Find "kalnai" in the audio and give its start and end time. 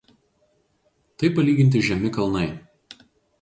2.17-2.49